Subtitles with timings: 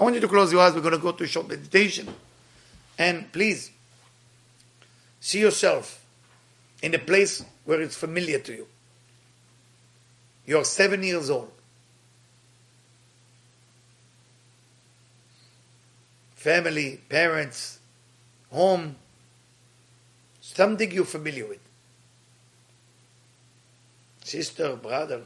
[0.00, 0.72] I want you to close your eyes.
[0.72, 2.08] We're going to go to a short meditation.
[2.98, 3.70] And please,
[5.20, 6.02] see yourself
[6.82, 8.66] in a place where it's familiar to you.
[10.46, 11.52] You're seven years old.
[16.34, 17.78] Family, parents,
[18.50, 18.96] home,
[20.40, 21.60] something you're familiar with.
[24.24, 25.20] Sister, brother.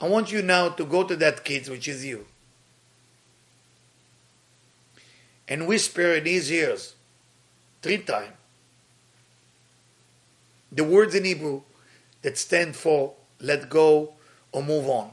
[0.00, 2.26] I want you now to go to that kid, which is you,
[5.46, 6.94] and whisper in his ears
[7.82, 8.32] three times
[10.72, 11.62] the words in Hebrew
[12.22, 14.12] that stand for let go
[14.52, 15.10] or move on.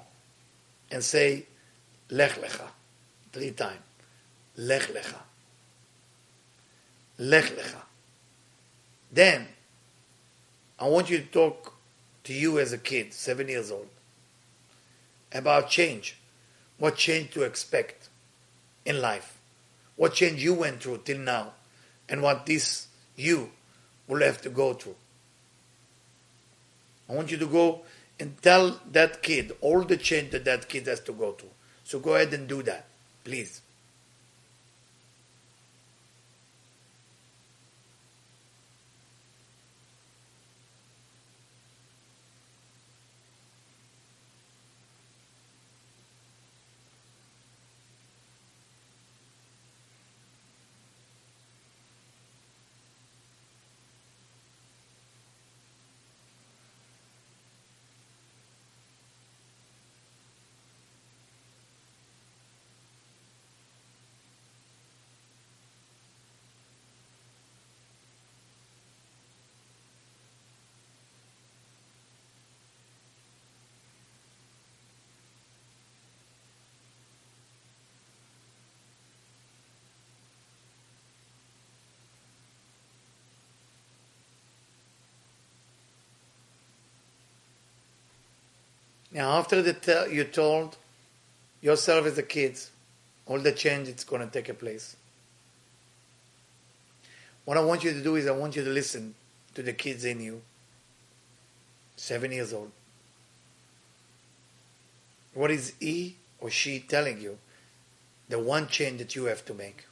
[0.92, 1.46] And say,
[2.10, 2.68] Lech Lecha,
[3.34, 3.82] three times.
[4.56, 5.20] Lech Lecha.
[7.18, 7.82] Lech Lecha.
[9.12, 9.48] Then,
[10.80, 11.74] I want you to talk
[12.24, 13.88] to you as a kid, seven years old,
[15.34, 16.18] about change.
[16.78, 18.10] What change to expect
[18.86, 19.40] in life.
[19.96, 21.54] What change you went through till now.
[22.08, 23.50] And what this you
[24.08, 24.96] will have to go through.
[27.10, 27.82] I want you to go
[28.20, 31.50] and tell that kid all the change that that kid has to go through.
[31.84, 32.86] So go ahead and do that,
[33.24, 33.62] please.
[89.18, 90.78] Now, after the te- you told
[91.60, 92.60] yourself as a kid
[93.26, 94.96] all the change it's going to take a place.
[97.44, 99.16] What I want you to do is I want you to listen
[99.56, 100.44] to the kids in you,
[101.96, 102.72] seven years old.
[105.34, 107.40] What is he or she telling you?
[108.30, 109.88] The one change that you have to make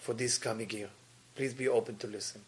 [0.00, 0.88] for this coming year.
[1.36, 2.40] Please be open to listen.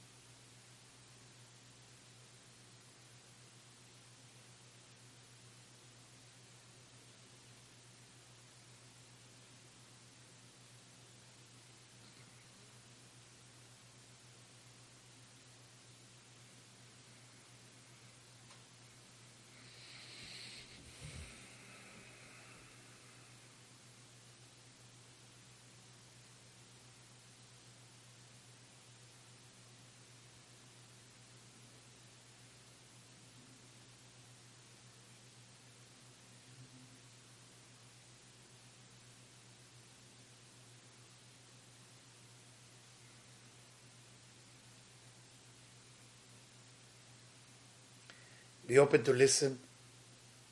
[48.72, 49.59] Be open to listen.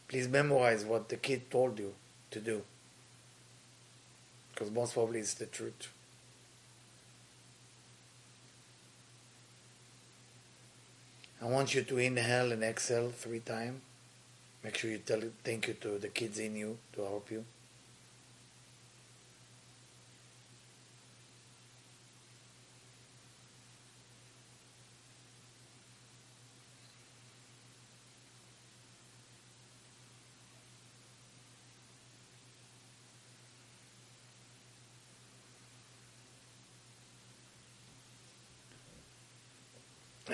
[0.07, 1.95] Please memorize what the kid told you
[2.31, 2.61] to do.
[4.53, 5.89] Because most probably it's the truth.
[11.41, 13.81] I want you to inhale and exhale three times.
[14.63, 17.47] Make sure you tell thank you to the kids in you to help you.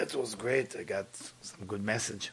[0.06, 0.76] That was great.
[0.76, 1.06] I got
[1.40, 2.30] some good message.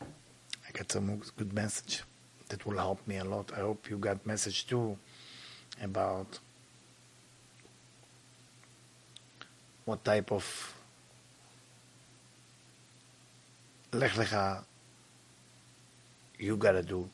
[0.00, 2.02] I got some good message
[2.48, 3.52] that will help me a lot.
[3.54, 4.96] I hope you got message too
[5.82, 6.38] about
[9.84, 10.74] what type of
[13.92, 14.64] lech lecha
[16.38, 17.10] you gotta do